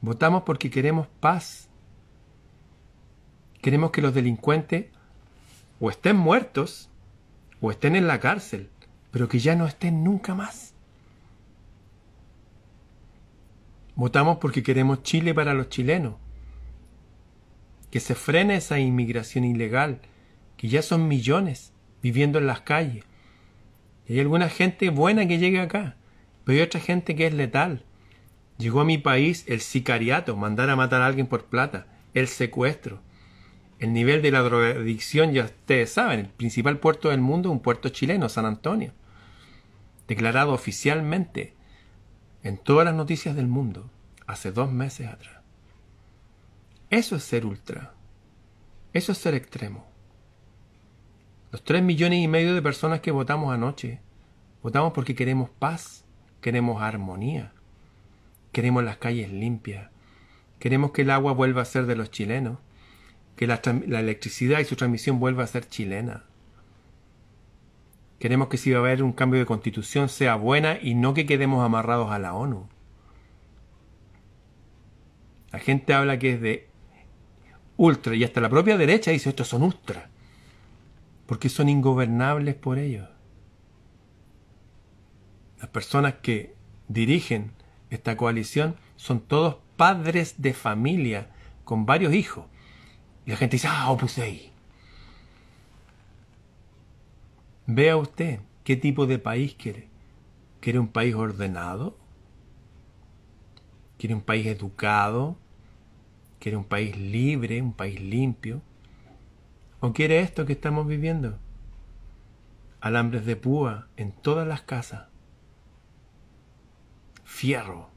votamos 0.01 0.43
porque 0.43 0.71
queremos 0.71 1.07
paz. 1.19 1.67
Queremos 3.61 3.91
que 3.91 4.01
los 4.01 4.13
delincuentes 4.13 4.85
o 5.81 5.89
estén 5.89 6.15
muertos 6.15 6.89
o 7.59 7.69
estén 7.69 7.97
en 7.97 8.07
la 8.07 8.21
cárcel, 8.21 8.69
pero 9.11 9.27
que 9.27 9.39
ya 9.39 9.55
no 9.55 9.65
estén 9.65 10.03
nunca 10.03 10.35
más. 10.35 10.73
Votamos 13.95 14.37
porque 14.37 14.63
queremos 14.63 15.03
Chile 15.03 15.33
para 15.33 15.53
los 15.53 15.69
chilenos 15.69 16.15
que 17.91 17.99
se 17.99 18.15
frene 18.15 18.57
esa 18.57 18.79
inmigración 18.79 19.43
ilegal, 19.43 19.99
que 20.57 20.67
ya 20.67 20.81
son 20.81 21.07
millones 21.07 21.73
viviendo 22.01 22.39
en 22.39 22.47
las 22.47 22.61
calles. 22.61 23.05
Hay 24.09 24.19
alguna 24.19 24.49
gente 24.49 24.89
buena 24.89 25.27
que 25.27 25.37
llega 25.37 25.63
acá, 25.63 25.95
pero 26.43 26.57
hay 26.57 26.63
otra 26.63 26.79
gente 26.79 27.15
que 27.15 27.27
es 27.27 27.33
letal. 27.33 27.83
Llegó 28.57 28.81
a 28.81 28.85
mi 28.85 28.97
país 28.97 29.45
el 29.47 29.61
sicariato, 29.61 30.35
mandar 30.35 30.69
a 30.69 30.75
matar 30.75 31.01
a 31.01 31.07
alguien 31.07 31.27
por 31.27 31.45
plata, 31.45 31.87
el 32.13 32.27
secuestro. 32.27 33.01
El 33.79 33.93
nivel 33.93 34.21
de 34.21 34.31
la 34.31 34.41
drogadicción, 34.41 35.33
ya 35.33 35.45
ustedes 35.45 35.91
saben, 35.91 36.19
el 36.19 36.29
principal 36.29 36.79
puerto 36.79 37.09
del 37.09 37.21
mundo 37.21 37.49
es 37.49 37.53
un 37.53 37.61
puerto 37.61 37.89
chileno, 37.89 38.27
San 38.27 38.45
Antonio. 38.45 38.91
Declarado 40.07 40.53
oficialmente 40.53 41.53
en 42.43 42.57
todas 42.57 42.85
las 42.85 42.95
noticias 42.95 43.35
del 43.35 43.47
mundo 43.47 43.89
hace 44.25 44.51
dos 44.51 44.71
meses 44.71 45.07
atrás. 45.07 45.41
Eso 46.89 47.15
es 47.17 47.23
ser 47.23 47.45
ultra. 47.45 47.93
Eso 48.93 49.11
es 49.11 49.17
ser 49.17 49.35
extremo. 49.35 49.85
Los 51.51 51.63
tres 51.63 51.83
millones 51.83 52.19
y 52.19 52.27
medio 52.27 52.55
de 52.55 52.61
personas 52.61 53.01
que 53.01 53.11
votamos 53.11 53.53
anoche, 53.53 53.99
votamos 54.63 54.93
porque 54.93 55.15
queremos 55.15 55.49
paz, 55.49 56.03
queremos 56.41 56.81
armonía, 56.81 57.53
queremos 58.51 58.83
las 58.83 58.97
calles 58.97 59.31
limpias, 59.31 59.89
queremos 60.59 60.91
que 60.91 61.03
el 61.03 61.11
agua 61.11 61.33
vuelva 61.33 61.61
a 61.61 61.65
ser 61.65 61.85
de 61.85 61.95
los 61.95 62.11
chilenos, 62.11 62.57
que 63.37 63.47
la, 63.47 63.61
electricidad 63.99 64.59
y 64.59 64.65
su 64.65 64.75
transmisión 64.75 65.19
vuelva 65.19 65.43
a 65.43 65.47
ser 65.47 65.69
chilena. 65.69 66.23
Queremos 68.19 68.47
que 68.47 68.57
si 68.57 68.71
va 68.71 68.79
a 68.79 68.81
haber 68.81 69.03
un 69.03 69.13
cambio 69.13 69.39
de 69.39 69.45
constitución 69.45 70.09
sea 70.09 70.35
buena 70.35 70.79
y 70.81 70.95
no 70.95 71.13
que 71.13 71.27
quedemos 71.27 71.63
amarrados 71.63 72.11
a 72.11 72.17
la 72.17 72.33
ONU. 72.33 72.67
La 75.51 75.59
gente 75.59 75.93
habla 75.93 76.17
que 76.17 76.33
es 76.33 76.41
de 76.41 76.67
ultra, 77.77 78.15
y 78.15 78.23
hasta 78.23 78.41
la 78.41 78.49
propia 78.49 78.75
derecha 78.75 79.11
dice, 79.11 79.29
estos 79.29 79.47
son 79.47 79.61
ultra, 79.61 80.09
porque 81.27 81.47
son 81.47 81.69
ingobernables 81.69 82.55
por 82.55 82.79
ellos. 82.79 83.07
Las 85.59 85.69
personas 85.69 86.15
que 86.23 86.55
dirigen 86.87 87.51
esta 87.91 88.17
coalición 88.17 88.77
son 88.95 89.19
todos 89.19 89.57
padres 89.75 90.41
de 90.41 90.55
familia 90.55 91.29
con 91.63 91.85
varios 91.85 92.15
hijos. 92.15 92.45
Y 93.27 93.31
la 93.31 93.35
gente 93.35 93.57
dice, 93.57 93.67
ah, 93.69 93.91
Opus 93.91 94.15
Dei. 94.15 94.53
Vea 97.65 97.97
usted 97.97 98.39
qué 98.63 98.77
tipo 98.77 99.05
de 99.05 99.19
país 99.19 99.53
quiere. 99.53 99.89
¿Quiere 100.61 100.79
un 100.79 100.87
país 100.87 101.13
ordenado? 101.13 101.97
¿Quiere 103.97 104.15
un 104.15 104.21
país 104.21 104.47
educado? 104.47 105.37
¿Quiere 106.39 106.55
un 106.55 106.63
país 106.63 106.95
libre, 106.97 107.61
un 107.61 107.73
país 107.73 107.99
limpio? 107.99 108.61
¿O 109.81 109.91
quiere 109.91 110.21
esto 110.21 110.45
que 110.45 110.53
estamos 110.53 110.87
viviendo? 110.87 111.37
Alambres 112.79 113.25
de 113.25 113.35
púa 113.35 113.89
en 113.97 114.13
todas 114.13 114.47
las 114.47 114.61
casas. 114.61 115.09
Fierro, 117.25 117.89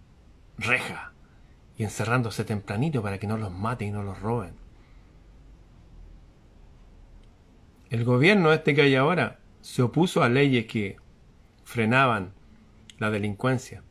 reja, 0.58 1.12
y 1.76 1.84
encerrándose 1.84 2.44
tempranito 2.44 3.00
para 3.00 3.18
que 3.18 3.28
no 3.28 3.37
los 3.37 3.52
maten 3.52 3.88
y 3.88 3.92
no 3.92 4.02
los 4.02 4.18
roben. 4.18 4.60
El 7.90 8.04
gobierno 8.04 8.52
este 8.52 8.75
que 8.75 8.82
hay 8.82 8.94
ahora 8.94 9.40
se 9.62 9.82
opuso 9.82 10.23
a 10.23 10.28
leyes 10.28 10.66
que 10.66 10.97
frenaban 11.64 12.32
la 12.99 13.11
delincuencia. 13.11 13.82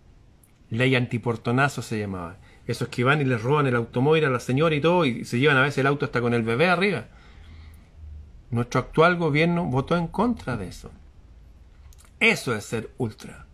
Ley 0.69 0.95
antiportonazo 0.95 1.81
se 1.81 1.99
llamaba 1.99 2.37
esos 2.65 2.87
que 2.87 3.03
van 3.03 3.19
y 3.19 3.25
les 3.25 3.41
roban 3.41 3.67
el 3.67 3.75
automóvil 3.75 4.25
a 4.25 4.29
la 4.29 4.39
señora 4.39 4.75
y 4.75 4.79
todo, 4.79 5.03
y 5.03 5.25
se 5.25 5.39
llevan 5.39 5.57
a 5.57 5.63
veces 5.63 5.79
el 5.79 5.87
auto 5.87 6.05
hasta 6.05 6.21
con 6.21 6.33
el 6.33 6.43
bebé 6.43 6.69
arriba. 6.69 7.07
Nuestro 8.51 8.79
actual 8.79 9.17
gobierno 9.17 9.65
votó 9.65 9.97
en 9.97 10.07
contra 10.07 10.55
de 10.55 10.67
eso. 10.67 10.91
Eso 12.19 12.55
es 12.55 12.63
ser 12.63 12.91
ultra. 12.97 13.47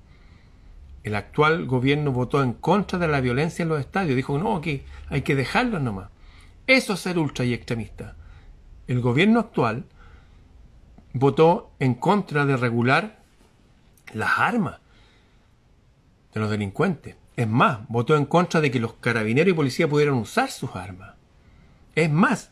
El 1.04 1.16
actual 1.16 1.66
gobierno 1.66 2.12
votó 2.12 2.44
en 2.44 2.54
contra 2.54 3.00
de 3.00 3.08
la 3.08 3.22
violencia 3.22 3.64
en 3.64 3.70
los 3.70 3.80
estadios. 3.80 4.16
Dijo, 4.16 4.38
no, 4.38 4.60
que 4.60 4.84
hay 5.08 5.22
que 5.22 5.36
dejarlo 5.36 5.80
nomás. 5.80 6.10
Eso 6.68 6.94
es 6.94 7.00
ser 7.00 7.18
ultra 7.18 7.46
y 7.46 7.54
extremista. 7.54 8.16
El 8.88 9.02
gobierno 9.02 9.40
actual 9.40 9.86
votó 11.16 11.72
en 11.80 11.96
contra 11.96 12.46
de 12.46 12.58
regular 12.58 13.24
las 14.14 14.38
armas 14.38 14.80
de 16.34 16.40
los 16.42 16.50
delincuentes. 16.50 17.16
Es 17.38 17.48
más, 17.48 17.80
votó 17.88 18.16
en 18.18 18.26
contra 18.26 18.62
de 18.62 18.70
que 18.70 18.80
los 18.80 18.94
carabineros 18.94 19.52
y 19.52 19.56
policía 19.56 19.88
pudieran 19.88 20.16
usar 20.16 20.52
sus 20.52 20.76
armas. 20.76 21.16
Es 21.96 22.12
más, 22.12 22.52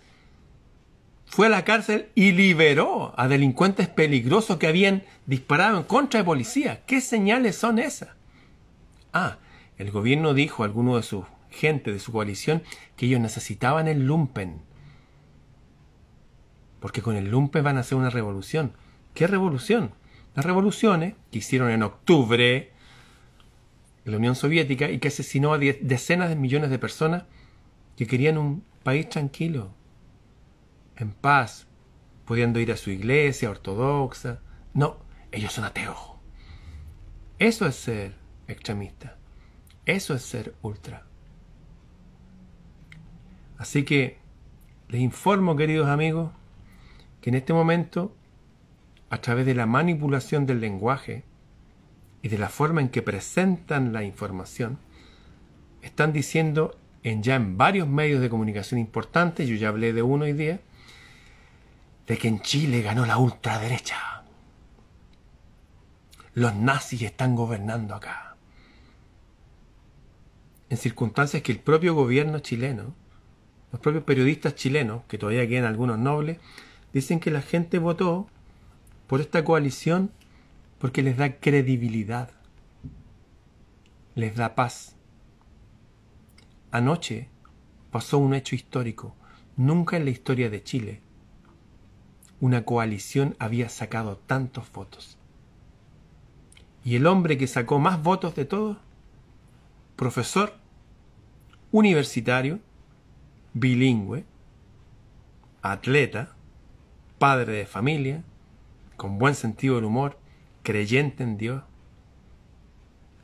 fue 1.25 1.47
a 1.47 1.49
la 1.49 1.65
cárcel 1.65 2.09
y 2.15 2.31
liberó 2.31 3.13
a 3.17 3.27
delincuentes 3.27 3.89
peligrosos 3.89 4.57
que 4.57 4.67
habían 4.67 5.03
disparado 5.25 5.77
en 5.77 5.83
contra 5.83 6.21
de 6.21 6.25
policía. 6.25 6.83
¿Qué 6.85 7.01
señales 7.01 7.57
son 7.57 7.79
esas? 7.79 8.09
Ah, 9.11 9.37
el 9.77 9.91
gobierno 9.91 10.33
dijo 10.33 10.63
a 10.63 10.67
alguno 10.67 10.95
de 10.95 11.03
sus 11.03 11.25
gente 11.49 11.91
de 11.91 11.99
su 11.99 12.11
coalición 12.11 12.63
que 12.95 13.07
ellos 13.07 13.19
necesitaban 13.19 13.87
el 13.87 14.05
lumpen. 14.05 14.61
Porque 16.83 17.01
con 17.01 17.15
el 17.15 17.29
lumpen 17.29 17.63
van 17.63 17.77
a 17.77 17.79
hacer 17.79 17.97
una 17.97 18.09
revolución. 18.09 18.73
¿Qué 19.13 19.25
revolución? 19.25 19.93
Las 20.35 20.43
revoluciones 20.43 21.15
que 21.31 21.37
hicieron 21.37 21.71
en 21.71 21.81
octubre, 21.81 22.73
la 24.03 24.17
Unión 24.17 24.35
Soviética 24.35 24.91
y 24.91 24.99
que 24.99 25.07
asesinó 25.07 25.53
a 25.53 25.57
decenas 25.57 26.27
de 26.27 26.35
millones 26.35 26.69
de 26.69 26.79
personas 26.79 27.23
que 27.95 28.05
querían 28.05 28.37
un 28.37 28.65
país 28.83 29.07
tranquilo, 29.07 29.73
en 30.97 31.13
paz, 31.13 31.67
pudiendo 32.25 32.59
ir 32.59 32.69
a 32.69 32.75
su 32.75 32.91
iglesia 32.91 33.49
ortodoxa. 33.49 34.41
No, 34.73 34.97
ellos 35.31 35.53
son 35.53 35.63
ateos. 35.63 36.15
Eso 37.39 37.65
es 37.65 37.75
ser 37.75 38.17
extremista. 38.49 39.17
Eso 39.85 40.13
es 40.15 40.21
ser 40.21 40.53
ultra. 40.61 41.05
Así 43.57 43.83
que 43.85 44.17
les 44.89 44.99
informo, 44.99 45.55
queridos 45.55 45.87
amigos, 45.87 46.31
que 47.23 47.29
en 47.29 47.37
este 47.37 47.53
momento, 47.53 48.13
a 49.09 49.19
través 49.19 49.45
de 49.45 49.55
la 49.55 49.65
manipulación 49.65 50.45
del 50.45 50.59
lenguaje, 50.59 51.23
y 52.21 52.27
de 52.27 52.37
la 52.37 52.49
forma 52.49 52.81
en 52.81 52.89
que 52.89 53.01
presentan 53.01 53.93
la 53.93 54.03
información, 54.03 54.77
están 55.81 56.11
diciendo 56.11 56.77
en 57.01 57.23
ya 57.23 57.35
en 57.35 57.57
varios 57.57 57.87
medios 57.87 58.19
de 58.19 58.29
comunicación 58.29 58.77
importantes, 58.77 59.47
yo 59.47 59.55
ya 59.55 59.69
hablé 59.69 59.93
de 59.93 60.01
uno 60.01 60.25
hoy 60.25 60.33
día, 60.33 60.59
de 62.07 62.17
que 62.17 62.27
en 62.27 62.41
Chile 62.41 62.81
ganó 62.81 63.05
la 63.05 63.15
ultraderecha. 63.17 64.25
Los 66.33 66.53
nazis 66.53 67.03
están 67.03 67.37
gobernando 67.37 67.95
acá. 67.95 68.35
En 70.69 70.75
circunstancias 70.75 71.41
que 71.41 71.53
el 71.53 71.59
propio 71.59 71.95
gobierno 71.95 72.39
chileno, 72.39 72.93
los 73.71 73.79
propios 73.79 74.03
periodistas 74.03 74.55
chilenos, 74.55 75.03
que 75.07 75.17
todavía 75.17 75.47
quedan 75.47 75.63
algunos 75.63 75.97
nobles, 75.97 76.39
dicen 76.93 77.19
que 77.19 77.31
la 77.31 77.41
gente 77.41 77.79
votó 77.79 78.27
por 79.07 79.19
esta 79.19 79.43
coalición 79.43 80.11
porque 80.79 81.01
les 81.01 81.17
da 81.17 81.37
credibilidad, 81.37 82.29
les 84.15 84.35
da 84.35 84.55
paz. 84.55 84.95
Anoche 86.71 87.29
pasó 87.91 88.17
un 88.17 88.33
hecho 88.33 88.55
histórico. 88.55 89.15
Nunca 89.55 89.97
en 89.97 90.05
la 90.05 90.11
historia 90.11 90.49
de 90.49 90.63
Chile 90.63 91.01
una 92.43 92.65
coalición 92.65 93.37
había 93.39 93.69
sacado 93.69 94.17
tantos 94.17 94.69
votos. 94.73 95.17
Y 96.83 96.97
el 96.97 97.07
hombre 97.07 97.37
que 97.37 97.47
sacó 97.47 97.79
más 97.79 98.03
votos 98.03 98.35
de 98.35 98.43
todos, 98.43 98.77
profesor, 99.95 100.53
universitario, 101.71 102.59
bilingüe, 103.53 104.25
atleta, 105.61 106.35
padre 107.23 107.53
de 107.53 107.65
familia, 107.65 108.21
con 108.97 109.17
buen 109.17 109.33
sentido 109.33 109.75
del 109.75 109.85
humor, 109.85 110.19
creyente 110.61 111.23
en 111.23 111.37
Dios, 111.37 111.63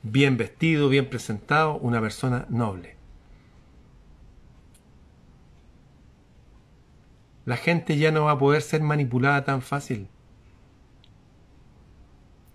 bien 0.04 0.38
vestido, 0.38 0.88
bien 0.88 1.10
presentado, 1.10 1.78
una 1.80 2.00
persona 2.00 2.46
noble. 2.48 2.96
la 7.50 7.58
gente 7.58 7.98
ya 7.98 8.12
no 8.12 8.26
va 8.26 8.34
a 8.34 8.38
poder 8.38 8.62
ser 8.62 8.84
manipulada 8.84 9.44
tan 9.44 9.64
fácil. 9.64 10.08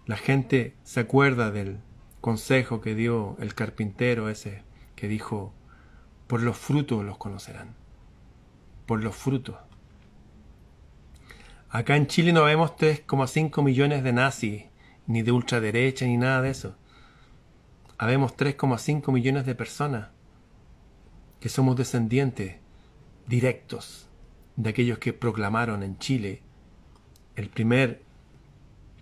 La 0.06 0.16
gente 0.16 0.76
se 0.84 1.00
acuerda 1.00 1.50
del 1.50 1.80
consejo 2.20 2.80
que 2.80 2.94
dio 2.94 3.36
el 3.40 3.56
carpintero 3.56 4.28
ese 4.30 4.62
que 4.94 5.08
dijo, 5.08 5.52
por 6.28 6.42
los 6.42 6.56
frutos 6.56 7.04
los 7.04 7.18
conocerán. 7.18 7.74
Por 8.86 9.02
los 9.02 9.16
frutos. 9.16 9.56
Acá 11.74 11.96
en 11.96 12.06
Chile 12.06 12.32
no 12.32 12.44
vemos 12.44 12.76
3,5 12.76 13.60
millones 13.60 14.04
de 14.04 14.12
nazis, 14.12 14.62
ni 15.08 15.22
de 15.22 15.32
ultraderecha, 15.32 16.06
ni 16.06 16.16
nada 16.16 16.40
de 16.40 16.50
eso. 16.50 16.76
Habemos 17.98 18.36
3,5 18.36 19.10
millones 19.10 19.44
de 19.44 19.56
personas 19.56 20.10
que 21.40 21.48
somos 21.48 21.74
descendientes 21.74 22.58
directos 23.26 24.08
de 24.54 24.70
aquellos 24.70 24.98
que 24.98 25.12
proclamaron 25.12 25.82
en 25.82 25.98
Chile 25.98 26.42
el 27.34 27.48
primer 27.48 28.04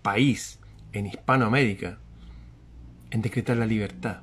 país 0.01 0.59
en 0.93 1.05
Hispanoamérica 1.05 1.99
en 3.11 3.21
decretar 3.21 3.57
la 3.57 3.67
libertad. 3.67 4.21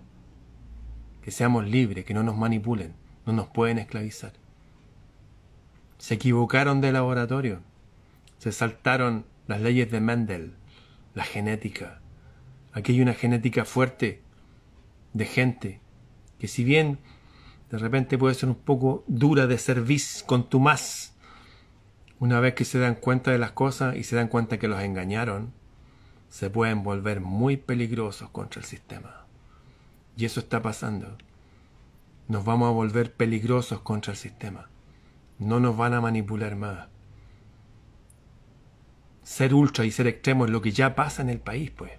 Que 1.23 1.31
seamos 1.31 1.69
libres, 1.69 2.05
que 2.05 2.15
no 2.15 2.25
nos 2.25 2.37
manipulen, 2.37 2.95
no 3.27 3.33
nos 3.33 3.47
pueden 3.47 3.79
esclavizar. 3.79 4.33
Se 5.99 6.15
equivocaron 6.15 6.81
de 6.81 6.91
laboratorio, 6.91 7.70
se 8.41 8.53
saltaron 8.53 9.27
las 9.49 9.61
leyes 9.61 9.91
de 9.91 10.01
Mendel, 10.01 10.55
la 11.15 11.25
genética. 11.25 12.01
Aquí 12.73 12.93
hay 12.93 13.03
una 13.03 13.13
genética 13.13 13.67
fuerte 13.67 14.23
de 15.13 15.27
gente 15.27 15.81
que 16.39 16.49
si 16.49 16.65
bien 16.65 16.99
de 17.71 17.77
repente 17.77 18.17
puede 18.17 18.35
ser 18.35 18.49
un 18.49 18.55
poco 18.55 19.05
dura 19.09 19.47
de 19.47 19.59
servicio, 19.59 20.27
más 20.59 21.15
una 22.19 22.41
vez 22.41 22.55
que 22.55 22.65
se 22.65 22.79
dan 22.79 22.95
cuenta 22.95 23.31
de 23.31 23.37
las 23.37 23.53
cosas 23.53 23.95
y 23.97 24.05
se 24.05 24.17
dan 24.17 24.29
cuenta 24.29 24.59
que 24.59 24.69
los 24.69 24.81
engañaron, 24.81 25.53
se 26.31 26.49
pueden 26.49 26.83
volver 26.83 27.21
muy 27.21 27.59
peligrosos 27.59 28.31
contra 28.31 28.63
el 28.63 28.67
sistema. 28.67 29.27
Y 30.17 30.25
eso 30.25 30.41
está 30.41 30.63
pasando. 30.63 31.19
Nos 32.27 32.47
vamos 32.47 32.69
a 32.69 32.73
volver 32.73 33.13
peligrosos 33.13 33.81
contra 33.81 34.13
el 34.13 34.19
sistema. 34.19 34.71
No 35.39 35.61
nos 35.61 35.77
van 35.77 35.93
a 35.93 36.01
manipular 36.01 36.57
más. 36.57 36.89
Ser 39.31 39.55
ultra 39.55 39.85
y 39.85 39.93
ser 39.93 40.09
extremo 40.09 40.45
es 40.45 40.51
lo 40.51 40.61
que 40.61 40.73
ya 40.73 40.97
pasa 40.97 41.23
en 41.23 41.31
el 41.31 41.39
país, 41.39 41.71
pues. 41.71 41.93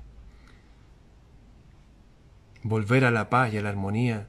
Volver 2.62 3.06
a 3.06 3.10
la 3.10 3.30
paz 3.30 3.54
y 3.54 3.58
a 3.58 3.62
la 3.62 3.70
armonía 3.70 4.28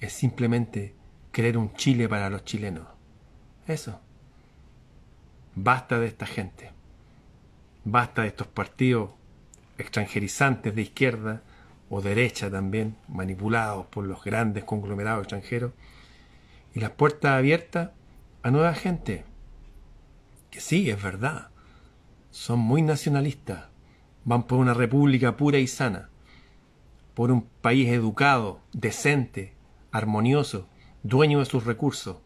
es 0.00 0.14
simplemente 0.14 0.96
creer 1.30 1.56
un 1.56 1.72
Chile 1.74 2.08
para 2.08 2.28
los 2.28 2.44
chilenos. 2.44 2.88
Eso. 3.68 4.00
Basta 5.54 6.00
de 6.00 6.08
esta 6.08 6.26
gente. 6.26 6.72
Basta 7.84 8.22
de 8.22 8.28
estos 8.28 8.48
partidos 8.48 9.12
extranjerizantes 9.78 10.74
de 10.74 10.82
izquierda 10.82 11.42
o 11.88 12.02
derecha 12.02 12.50
también, 12.50 12.96
manipulados 13.06 13.86
por 13.86 14.04
los 14.04 14.24
grandes 14.24 14.64
conglomerados 14.64 15.22
extranjeros, 15.22 15.70
y 16.74 16.80
las 16.80 16.90
puertas 16.90 17.30
abiertas 17.30 17.90
a 18.42 18.50
nueva 18.50 18.74
gente, 18.74 19.24
que 20.50 20.60
sí, 20.60 20.90
es 20.90 21.00
verdad, 21.00 21.50
son 22.30 22.58
muy 22.58 22.82
nacionalistas, 22.82 23.66
van 24.24 24.44
por 24.44 24.58
una 24.58 24.74
república 24.74 25.36
pura 25.36 25.58
y 25.58 25.66
sana, 25.66 26.10
por 27.14 27.30
un 27.30 27.42
país 27.42 27.88
educado, 27.88 28.60
decente, 28.72 29.54
armonioso, 29.90 30.68
dueño 31.02 31.40
de 31.40 31.46
sus 31.46 31.64
recursos, 31.64 32.18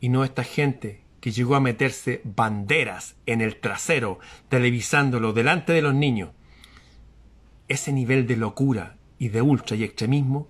y 0.00 0.08
no 0.08 0.24
esta 0.24 0.44
gente 0.44 1.02
que 1.20 1.30
llegó 1.30 1.54
a 1.54 1.60
meterse 1.60 2.22
banderas 2.24 3.16
en 3.26 3.40
el 3.40 3.60
trasero, 3.60 4.18
televisándolo 4.48 5.32
delante 5.32 5.72
de 5.72 5.82
los 5.82 5.94
niños. 5.94 6.30
Ese 7.68 7.92
nivel 7.92 8.26
de 8.26 8.36
locura 8.36 8.96
y 9.18 9.28
de 9.28 9.42
ultra 9.42 9.76
y 9.76 9.84
extremismo, 9.84 10.48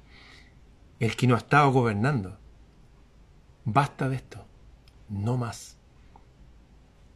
el 1.01 1.17
que 1.17 1.27
no 1.27 1.35
ha 1.35 1.39
estado 1.39 1.73
gobernando. 1.73 2.39
Basta 3.65 4.09
de 4.09 4.17
esto, 4.17 4.47
no 5.09 5.37
más. 5.37 5.80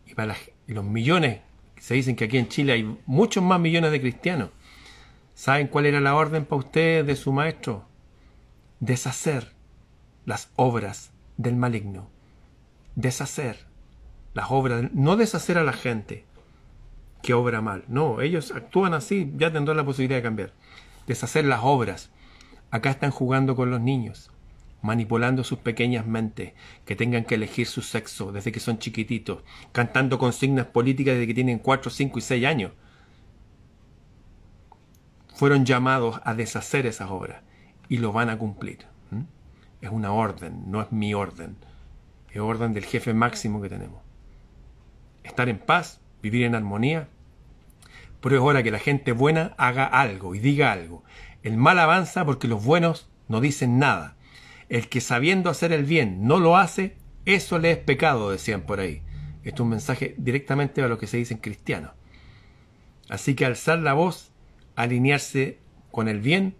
Y 0.06 0.14
para 0.14 0.36
los 0.66 0.84
millones, 0.84 1.40
se 1.78 1.94
dicen 1.94 2.16
que 2.16 2.24
aquí 2.24 2.38
en 2.38 2.48
Chile 2.48 2.72
hay 2.72 2.98
muchos 3.06 3.42
más 3.42 3.60
millones 3.60 3.90
de 3.90 4.00
cristianos. 4.00 4.50
¿Saben 5.34 5.66
cuál 5.66 5.86
era 5.86 6.00
la 6.00 6.14
orden 6.14 6.44
para 6.44 6.60
ustedes 6.60 7.06
de 7.06 7.16
su 7.16 7.32
maestro? 7.32 7.86
Deshacer 8.80 9.52
las 10.24 10.50
obras 10.56 11.12
del 11.36 11.56
maligno 11.56 12.14
deshacer 12.94 13.66
las 14.34 14.50
obras, 14.50 14.90
no 14.92 15.16
deshacer 15.16 15.58
a 15.58 15.64
la 15.64 15.72
gente 15.72 16.24
que 17.22 17.34
obra 17.34 17.60
mal. 17.60 17.84
No, 17.88 18.20
ellos 18.20 18.52
actúan 18.52 18.94
así, 18.94 19.32
ya 19.36 19.52
tendrán 19.52 19.76
la 19.76 19.84
posibilidad 19.84 20.18
de 20.18 20.22
cambiar. 20.22 20.52
Deshacer 21.06 21.44
las 21.44 21.60
obras. 21.62 22.10
Acá 22.70 22.90
están 22.90 23.10
jugando 23.10 23.54
con 23.54 23.70
los 23.70 23.80
niños, 23.80 24.30
manipulando 24.84 25.42
sus 25.42 25.58
pequeñas 25.58 26.06
mentes, 26.06 26.52
que 26.84 26.94
tengan 26.94 27.24
que 27.24 27.34
elegir 27.34 27.66
su 27.66 27.82
sexo 27.82 28.30
desde 28.30 28.52
que 28.52 28.60
son 28.60 28.78
chiquititos, 28.78 29.42
cantando 29.72 30.18
consignas 30.18 30.66
políticas 30.66 31.14
desde 31.14 31.26
que 31.26 31.34
tienen 31.34 31.58
4, 31.58 31.90
5 31.90 32.18
y 32.18 32.22
6 32.22 32.46
años. 32.46 32.72
Fueron 35.34 35.64
llamados 35.64 36.20
a 36.24 36.34
deshacer 36.34 36.86
esas 36.86 37.10
obras 37.10 37.42
y 37.88 37.98
lo 37.98 38.12
van 38.12 38.30
a 38.30 38.38
cumplir. 38.38 38.86
Es 39.80 39.90
una 39.90 40.12
orden, 40.12 40.70
no 40.70 40.80
es 40.80 40.92
mi 40.92 41.12
orden 41.12 41.56
es 42.34 42.40
orden 42.40 42.74
del 42.74 42.84
jefe 42.84 43.14
máximo 43.14 43.62
que 43.62 43.68
tenemos. 43.68 44.02
Estar 45.22 45.48
en 45.48 45.58
paz, 45.58 46.00
vivir 46.20 46.44
en 46.44 46.56
armonía. 46.56 47.08
Pero 48.20 48.36
es 48.36 48.42
hora 48.42 48.62
que 48.62 48.72
la 48.72 48.80
gente 48.80 49.12
buena 49.12 49.54
haga 49.56 49.84
algo 49.84 50.34
y 50.34 50.40
diga 50.40 50.72
algo. 50.72 51.04
El 51.42 51.56
mal 51.56 51.78
avanza 51.78 52.24
porque 52.24 52.48
los 52.48 52.64
buenos 52.64 53.08
no 53.28 53.40
dicen 53.40 53.78
nada. 53.78 54.13
El 54.68 54.88
que 54.88 55.00
sabiendo 55.00 55.50
hacer 55.50 55.72
el 55.72 55.84
bien 55.84 56.26
no 56.26 56.38
lo 56.38 56.56
hace, 56.56 56.96
eso 57.24 57.58
le 57.58 57.72
es 57.72 57.78
pecado, 57.78 58.30
decían 58.30 58.62
por 58.62 58.80
ahí. 58.80 59.02
Esto 59.42 59.56
es 59.56 59.60
un 59.60 59.68
mensaje 59.68 60.14
directamente 60.16 60.82
a 60.82 60.88
lo 60.88 60.98
que 60.98 61.06
se 61.06 61.18
dice 61.18 61.34
en 61.34 61.40
cristiano. 61.40 61.92
Así 63.08 63.34
que 63.34 63.44
alzar 63.44 63.78
la 63.80 63.92
voz, 63.92 64.30
alinearse 64.74 65.58
con 65.90 66.08
el 66.08 66.20
bien, 66.20 66.54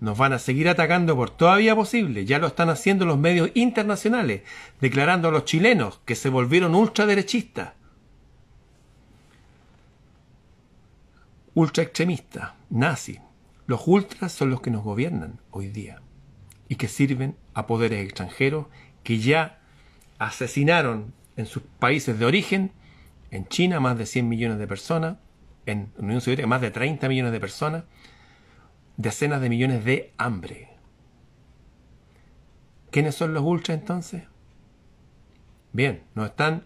nos 0.00 0.18
van 0.18 0.32
a 0.32 0.38
seguir 0.38 0.68
atacando 0.68 1.16
por 1.16 1.30
todavía 1.30 1.74
posible. 1.74 2.26
Ya 2.26 2.38
lo 2.38 2.48
están 2.48 2.68
haciendo 2.68 3.06
los 3.06 3.18
medios 3.18 3.50
internacionales, 3.54 4.42
declarando 4.80 5.28
a 5.28 5.32
los 5.32 5.44
chilenos 5.44 6.00
que 6.04 6.14
se 6.14 6.28
volvieron 6.28 6.74
ultraderechistas, 6.74 7.72
ultraextremistas, 11.54 12.52
nazis. 12.68 13.20
Los 13.66 13.86
ultras 13.86 14.32
son 14.32 14.50
los 14.50 14.60
que 14.60 14.70
nos 14.70 14.82
gobiernan 14.82 15.40
hoy 15.50 15.68
día 15.68 16.02
y 16.72 16.76
que 16.76 16.88
sirven 16.88 17.36
a 17.52 17.66
poderes 17.66 18.02
extranjeros 18.02 18.64
que 19.04 19.18
ya 19.18 19.58
asesinaron 20.18 21.12
en 21.36 21.44
sus 21.44 21.62
países 21.78 22.18
de 22.18 22.24
origen, 22.24 22.72
en 23.30 23.46
China 23.46 23.78
más 23.78 23.98
de 23.98 24.06
100 24.06 24.26
millones 24.26 24.58
de 24.58 24.66
personas, 24.66 25.18
en 25.66 25.92
Unión 25.98 26.22
Soviética 26.22 26.48
más 26.48 26.62
de 26.62 26.70
30 26.70 27.10
millones 27.10 27.32
de 27.32 27.40
personas, 27.40 27.84
decenas 28.96 29.42
de 29.42 29.50
millones 29.50 29.84
de 29.84 30.14
hambre. 30.16 30.70
¿Quiénes 32.90 33.16
son 33.16 33.34
los 33.34 33.42
ultras 33.42 33.78
entonces? 33.78 34.22
Bien, 35.74 36.04
nos 36.14 36.30
están 36.30 36.64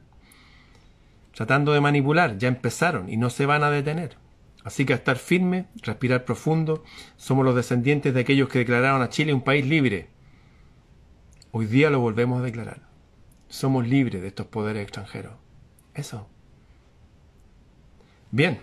tratando 1.35 1.73
de 1.73 1.81
manipular, 1.81 2.39
ya 2.39 2.47
empezaron 2.47 3.09
y 3.09 3.17
no 3.17 3.29
se 3.29 3.45
van 3.45 3.65
a 3.65 3.71
detener. 3.71 4.19
Así 4.67 4.85
que 4.85 4.95
a 4.95 4.97
estar 4.97 5.17
firme, 5.17 5.69
respirar 5.81 6.25
profundo, 6.25 6.83
somos 7.17 7.45
los 7.45 7.55
descendientes 7.55 8.13
de 8.13 8.19
aquellos 8.19 8.49
que 8.49 8.59
declararon 8.59 9.01
a 9.01 9.11
Chile 9.11 9.33
un 9.33 9.43
país 9.43 9.65
libre. 9.65 10.09
Hoy 11.53 11.67
día 11.67 11.89
lo 11.89 12.01
volvemos 12.01 12.41
a 12.41 12.43
declarar. 12.43 12.83
Somos 13.47 13.87
libres 13.87 14.23
de 14.23 14.27
estos 14.27 14.49
poderes 14.49 14.83
extranjeros. 14.83 15.35
Eso. 15.95 16.29
Bien. 18.33 18.61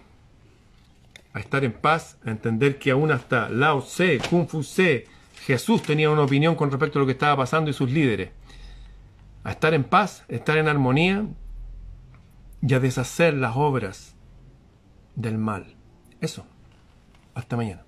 A 1.32 1.40
estar 1.40 1.64
en 1.64 1.72
paz, 1.72 2.18
a 2.26 2.32
entender 2.32 2.80
que 2.80 2.92
aún 2.92 3.10
hasta 3.10 3.48
Lao 3.48 3.82
Tse, 3.82 4.20
Kung 4.30 4.46
Fu 4.46 4.60
Tse, 4.60 5.06
Jesús 5.46 5.84
tenía 5.84 6.10
una 6.10 6.24
opinión 6.24 6.56
con 6.56 6.70
respecto 6.70 7.00
a 7.00 7.04
lo 7.04 7.06
que 7.06 7.14
estaba 7.14 7.38
pasando 7.38 7.72
y 7.72 7.74
sus 7.74 7.90
líderes. 7.90 8.32
A 9.46 9.52
estar 9.52 9.74
en 9.74 9.86
paz, 9.86 10.26
estar 10.28 10.58
en 10.58 10.68
armonía 10.68 11.26
y 12.62 12.74
a 12.74 12.82
deshacer 12.82 13.36
las 13.36 13.56
obras 13.56 14.18
del 15.16 15.38
mal. 15.38 15.78
Eso. 16.24 16.46
Hasta 17.36 17.58
mañana. 17.58 17.84